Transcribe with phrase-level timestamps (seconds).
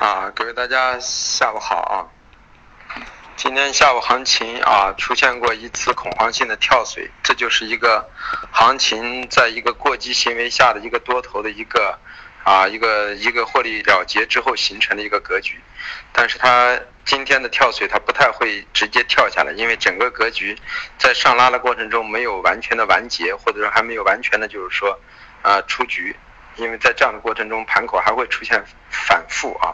[0.00, 2.08] 啊，各位大家下午好啊！
[3.36, 8.08] 今天下午行情啊出现过一次恐慌性的跳水，这就是一个
[8.50, 11.98] 行情在一个过激行为下的一个多头的一个
[12.44, 15.60] 啊一个一个获利了结之后形成的一个格局。
[16.14, 20.56] 但是它今天的跳水它不太会直接跳下来，因为整个格局
[20.96, 24.98] 在上拉的过程中没有完全的完结，或者说还没有完全的就是说
[25.42, 26.16] 啊出局。
[26.56, 29.72] 因为在这样的过程中，盘口还会出现反复啊，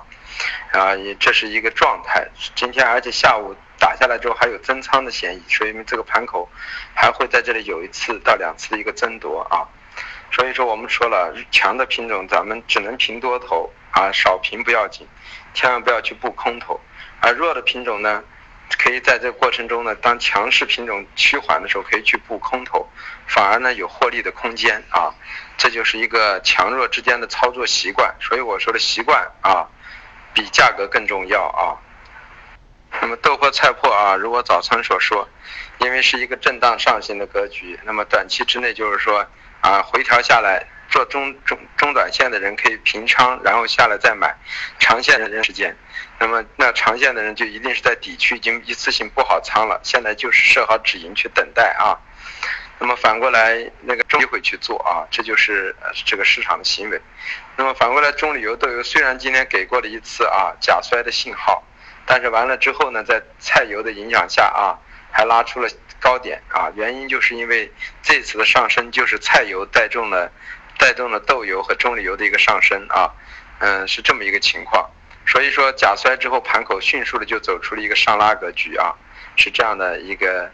[0.73, 2.27] 啊，也这是一个状态。
[2.55, 6.49] 今天而且下午打下来之后还有增仓的嫌疑，所以这个盘口
[6.95, 9.65] 还会在这里有一次到两次的一个争夺啊。
[10.33, 15.07] 所以说我们说了，强的品种咱们只能平多头啊，少平不要紧，
[15.55, 16.81] 千万不要去布空头。
[17.21, 18.23] 而弱的品种呢？
[18.79, 22.85] 可以在这个过程中呢，当强势品种趋缓的时候，可以去布空头，
[23.25, 25.15] 反而呢有获利的空间啊。
[25.57, 29.69] 这就是一个强弱之间的操作习惯，所以我说的习惯啊，
[30.37, 31.75] 比价格更重要啊。
[33.01, 35.27] 那么豆粕菜粕啊，如果早餐所说，
[35.79, 39.27] 因为是一个震荡上行的格局，那么短期之内就是说
[39.63, 40.67] 啊回调下来。
[40.89, 44.33] 做中中中短线的人可以平仓，然后下来再买，
[44.79, 45.77] 长线的人时间，
[46.21, 51.99] 那么那长线的人就一定是在底区已经一次性布好仓了，现在就是设好止盈去等待啊。
[52.79, 55.75] 那么反过来那个中会去做啊，这就是
[56.05, 57.01] 这个市场的行为。
[57.57, 61.63] 那么反过来中旅游豆油虽然今天给过了一次啊假摔的信号，
[62.05, 64.79] 但是完了之后呢，在菜油的影响下啊，
[65.11, 65.69] 还拉出了
[66.01, 70.31] 高点啊，原因就是因为这次的上升就是菜油带动了。
[70.79, 73.11] 带动了豆油和中榈油的一个上升啊，
[73.61, 74.87] 嗯，是这么一个情况。
[75.27, 78.93] 所以说假摔之后盘口迅速的就走出了一个上拉格局啊，
[79.37, 80.51] 是这样的一个，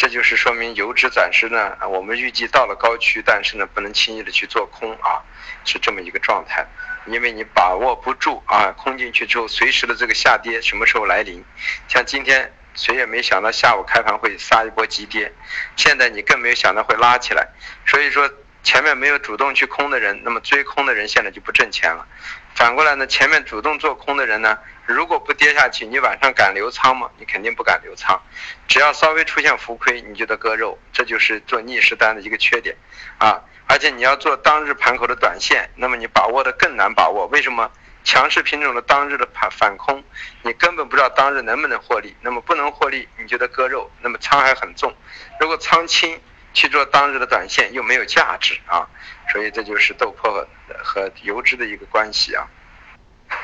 [0.00, 5.20] 这就是说明油脂暂时呢，我们预计到了高区，但是呢不能轻易的去做空啊，
[5.66, 6.66] 是这么一个状态。
[7.04, 11.44] 因为你把握不住啊，空进去之后随时的这个下跌什么时候来临？
[11.86, 15.30] 像今天谁也没想到下午开盘会杀一波急跌，
[15.76, 17.46] 现在你更没有想到会拉起来，
[17.84, 18.26] 所以说。
[18.62, 22.06] 前面没有主动去空的人，那么追空的人现在就不挣钱了。
[22.54, 27.08] 反过来呢，前面主动做空的人呢，如果不跌下去，你晚上敢留仓吗？
[27.18, 28.20] 你肯定不敢留仓。
[28.68, 32.76] 只要稍微出现浮亏，你就得割肉，这就是做逆势单的一个缺点
[33.18, 33.40] 啊。
[33.66, 37.26] 而且你要做当日盘口的短线，那么你把握的更难把握。
[37.28, 37.70] 为什么？
[38.02, 40.02] 强势品种的当日的盘反空，
[40.42, 42.16] 你根本不知道当日能不能获利。
[42.20, 44.94] 那么不能获利，你就得割肉，那么仓还很重。
[45.40, 46.20] 如果仓轻。
[46.52, 48.86] 去做当日的短线又没有价值啊，
[49.32, 50.46] 所以这就是豆粕
[50.82, 52.46] 和油脂的一个关系啊。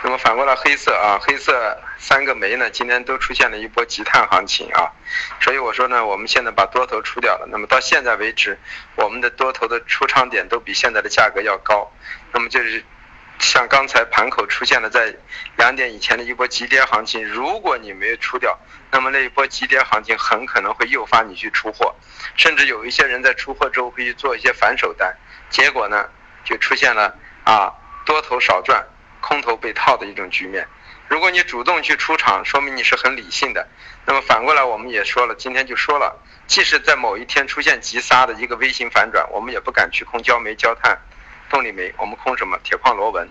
[0.02, 4.90] 那么反过来黑色啊，黑色三个煤呢，今天都出现了一波极探行情啊。
[5.40, 7.48] 所以我说呢，我们现在把多头出掉了。
[7.50, 8.58] 那么到现在为止，
[8.96, 11.92] 我们的多头的出仓点都比现在的价格要高。
[12.32, 12.84] 那么就是。
[13.38, 15.14] 像刚才盘口出现了在
[15.56, 18.58] 两点以前的一波急跌行情，如果你没有出掉，
[18.90, 21.94] 那么那一波急跌行情很可能会诱发你去出货，
[22.36, 25.14] 甚至有一些人在出货之后会去做一些反手单，
[25.50, 26.08] 结果呢
[26.44, 27.14] 就出现了
[27.44, 27.72] 啊
[28.04, 28.84] 多头少赚，
[29.20, 30.66] 空头被套的一种局面。
[31.08, 33.68] 如果你主动去出场，说明你是很理性的。
[34.04, 40.98] 那么反过来我们也说了，今天就说了，即使在某一天出现急杀的一个微型反转，我们也不敢去空焦煤焦炭。
[41.48, 42.58] 动力煤，我们空什么？
[42.64, 43.28] 铁矿螺纹，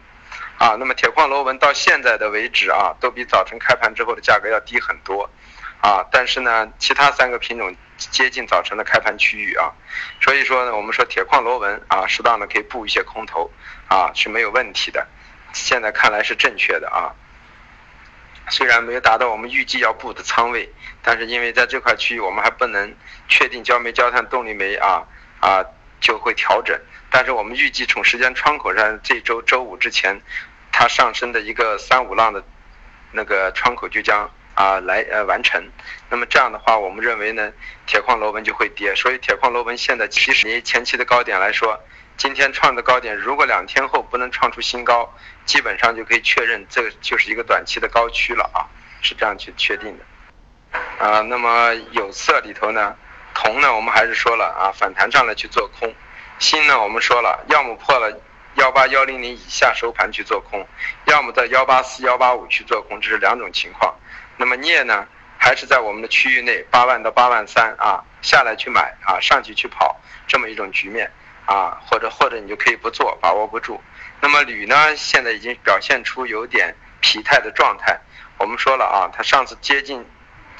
[0.57, 5.29] 啊，那么铁矿螺纹到现在的为止啊，都比早晨开盘之后的价格要低很多，
[5.81, 9.71] 啊，但是呢，其他三个品种接近早晨的开盘区域啊，
[10.21, 13.51] 所以说呢，我们说铁矿螺纹啊，适当的可以布一些空头，
[13.87, 15.05] 啊，是没有问题的，
[15.53, 17.11] 现在看来是正确的啊，
[18.49, 20.71] 虽然没有达到我们预计要布的仓位，
[21.01, 22.93] 但是因为在这块区域我们还不能
[23.27, 25.03] 确定焦煤、焦炭、动力煤啊
[25.39, 25.63] 啊
[25.99, 26.79] 就会调整。
[27.17, 30.19] 但是我们预计从时间窗口上，这周周五之前，
[30.73, 32.43] 它上升的一个三五浪的
[33.13, 35.63] 那个窗口就将啊来呃完成。
[36.09, 37.53] 那么这样的话，我们认为呢，
[37.85, 38.93] 铁矿螺纹就会跌。
[38.95, 41.81] 所以铁矿螺纹现在其实你前期的高点来说，
[42.17, 45.09] 今天创的高点，如果两天后不能创出新高，
[45.45, 48.67] 基本上就可以确认这就是一个短期的高区了啊，
[49.01, 50.03] 是这样去确定的。
[50.99, 52.93] 啊，那么有色里头呢，
[53.33, 55.95] 铜呢，我们还是说了啊，反弹上来去做空。
[56.37, 58.19] 锌呢，我们说了，要么破了
[58.55, 60.67] 幺八幺零零以下收盘去做空，
[61.05, 63.95] 要么在幺八四幺八五去做空，这是两种情况。
[64.37, 69.95] 那么镍呢，还是在我们的区域内八万到八万三啊，下来去买啊，上去去跑
[70.27, 71.09] 这么一种局面
[71.45, 73.81] 啊，或者或者你就可以不做，把握不住。
[74.19, 77.97] 那么铝呢，现在已经表现出有点疲态的状态。
[78.37, 80.05] 我们说了啊，它上次接近。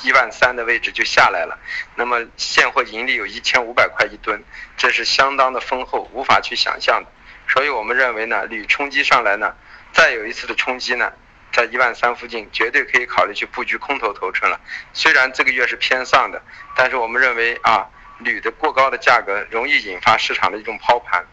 [0.01, 1.57] 一万三的位置就下来了，
[1.95, 4.43] 那么现货盈利有一千五百块一吨，
[4.77, 7.09] 这是相当的丰厚，无法去想象的。
[7.47, 9.55] 所以我们认为呢，铝冲击上来呢，
[9.93, 11.13] 再有一次的冲击呢，
[11.51, 14.59] 在一万三附近，绝对可以考虑去布局空头头寸了。
[14.93, 16.41] 虽然这个月是偏上的，
[16.75, 17.87] 但是我们认为啊，
[18.19, 21.25] 铝的过高的价格容易引发市场的一种抛盘。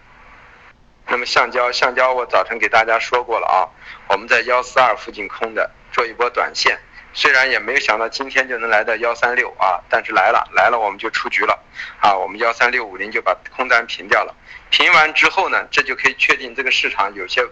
[1.09, 3.67] 那么橡胶，橡胶我早晨给大家说过了啊，
[4.09, 6.79] 我们在幺四二附近空的，做一波短线。
[7.15, 11.59] 虽然也没有想到今天就能来到幺三六啊，但是来了来了我们就出局了
[12.01, 14.35] 啊，我们幺三六五零就把空单平掉了。
[14.71, 17.47] 平完之后呢，这就可以确定这个市场有些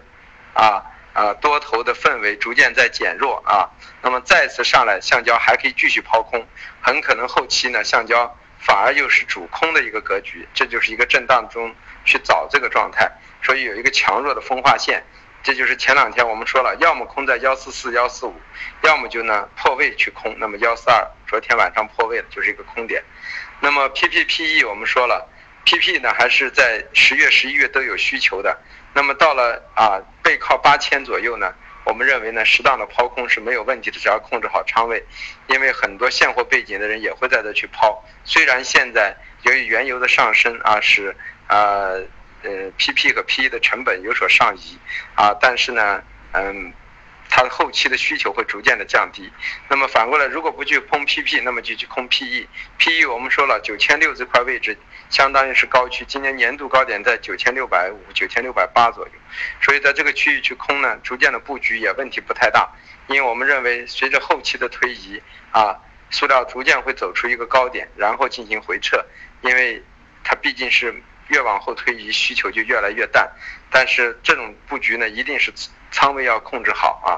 [0.53, 3.69] 啊啊多头的氛围逐渐在减弱啊。
[4.01, 6.43] 那么再次上来，橡胶还可以继续抛空，
[6.81, 13.11] 很可能后期呢，橡胶反而又是主空的一个格局，这就是一个震荡中去找这个状态。
[13.43, 15.03] 所以有一个强弱的分化线，
[15.43, 18.35] 这就是前两天我们说了，要么空在幺四四、幺四五，
[18.83, 20.35] 要么就呢破位去空。
[20.37, 23.03] 那么幺四二昨天晚上破位了，就是一个空点。
[23.59, 25.27] 那么 PPPE 我们说了
[25.65, 28.55] ，PP 呢还是在十月、十一月都有需求的。
[28.93, 31.51] 那么到了啊背靠八千左右呢，
[31.85, 35.03] 我们认为呢适当的抛空是没有问题的，只要控制好仓位，
[35.47, 38.03] 因为很多现货背景的人也会在这去抛。
[38.23, 41.15] 虽然现在由于原油的上升啊，是
[41.47, 41.89] 啊。
[42.43, 44.77] 呃，PP 和 PE 的成本有所上移
[45.15, 46.03] 啊，但是呢，
[46.33, 46.73] 嗯，
[47.29, 49.31] 它后期的需求会逐渐的降低。
[49.69, 52.47] 那么反过来，如果不去空 PP，那么就去空 PE。
[52.79, 54.75] PE 我们说了，九千六这块位置
[55.09, 59.13] 相当于是高区，今年年度高点在九千六百五、九千六百八左右，
[59.61, 62.67] 所以在这个区域去空呢，逐渐的布局也问题不太大。
[63.07, 65.21] 因为我们认为，随着后期的推移
[65.51, 65.77] 啊，
[66.09, 69.05] 塑料逐渐会走出一个高点，然后进行回撤，
[69.41, 69.83] 因为
[70.23, 71.03] 它毕竟是。
[71.31, 73.29] 越往后推移，需求就越来越淡，
[73.71, 75.51] 但是这种布局呢，一定是
[75.89, 77.09] 仓位要控制好啊。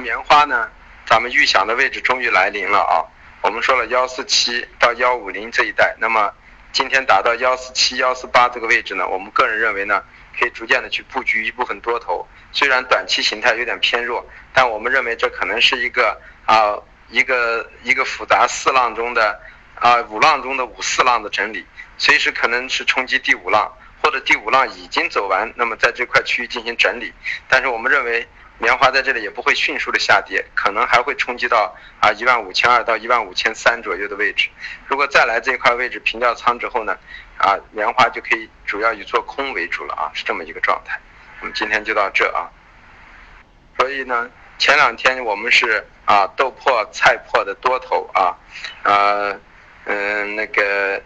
[0.00, 0.70] 棉花呢，
[1.04, 3.02] 咱们预想的位置终于来临了啊。
[3.42, 6.32] 我们说了幺四七到幺五零这一带，那么
[6.72, 10.00] 今天达到幺四七、幺四八这个位置呢，我们个人认为呢，
[10.38, 12.24] 可以逐渐的去布局一部分多头。
[12.52, 16.16] 虽然短期形态有点偏弱，但我们认为这可能是一个
[16.46, 16.78] 啊
[17.08, 19.40] 一个一个复杂四浪中的
[19.80, 21.66] 啊五浪中的五四浪的整理。
[21.98, 23.70] 随时可能是冲击第五浪，
[24.02, 27.12] 或者第五浪已经走完，那么在这块区域进行整理。
[27.48, 34.48] 但是我们认为棉花在这里也不会迅速的下跌，可能还会冲击到啊一万五千二到一万五千三左右的位置。
[34.86, 36.96] 如果再来这块位置平掉仓之后呢，
[37.36, 40.98] 啊棉花就可以主要以做空为主了啊，是这么一个状态。
[41.40, 42.48] 我们今天就到这啊。
[43.78, 48.36] 所以呢，前两天我们是啊豆粕菜粕的多头啊，
[48.84, 49.38] 呃
[49.86, 51.02] 嗯那个。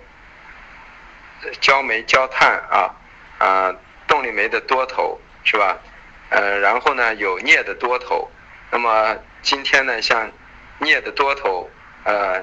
[1.60, 2.88] 焦煤、焦炭啊，
[3.36, 3.74] 啊，
[4.06, 5.76] 动力煤的多头是吧？
[6.30, 8.30] 呃，然后呢有镍的多头，
[8.70, 10.32] 那么今天呢像
[10.78, 11.68] 镍的多头，
[12.04, 12.42] 呃，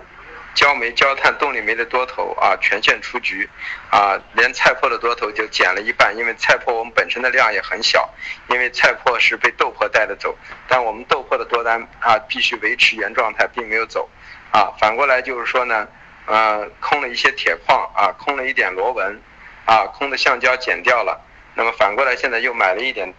[0.53, 3.49] 焦煤、焦炭、动力煤的多头啊全线出局，
[3.89, 8.07] 啊，连菜粕的多头就减了一半，因为菜粕我们本身的量也很小，
[8.49, 10.37] 因为菜粕是被豆粕带着走，
[10.67, 14.07] 但我们豆粕的多单啊必须维持原状态，并没有走，
[14.51, 15.87] 啊，反过来就是说呢。
[16.27, 19.21] 呃，空了一些铁矿啊，空了一点螺纹，
[19.65, 21.19] 啊，空的橡胶减掉了。
[21.55, 23.13] 那么反过来，现在又买了一点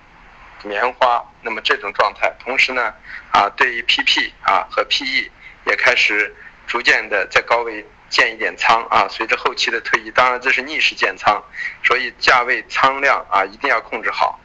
[0.62, 1.22] 棉花。
[1.43, 2.94] 那么这种状态，同时呢，
[3.32, 5.28] 啊，对于 PP 啊和 PE
[5.66, 6.34] 也开始
[6.66, 9.06] 逐渐的在高位建一点仓啊。
[9.10, 11.43] 随着后期的推移，当然这是逆势建仓，
[11.84, 14.40] 所以价位仓量啊一定要控制好。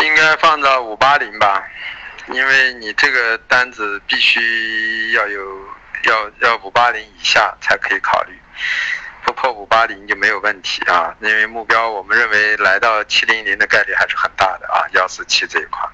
[0.00, 1.62] 应该放到五八零吧，
[2.28, 5.77] 因为你这个单子必须要有。
[6.04, 8.38] 要要五八零以下才可以考虑，
[9.24, 15.88] 不破五八零就没有问题啊，因为目标我们认为来到七零零的概率还是很大的啊，幺四七这一块。